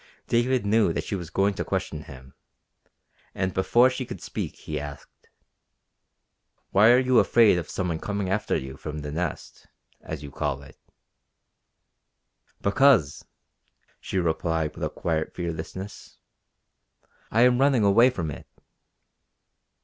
[0.25, 2.33] David knew that she was going to question him,
[3.35, 5.29] and before she could speak he asked:
[6.71, 9.67] "Why are you afraid of some one coming after you from the Nest,
[10.01, 10.75] as you call it?"
[12.63, 13.23] "Because,"
[13.99, 16.17] she replied with quiet fearlessness,
[17.29, 18.47] "I am running away from it."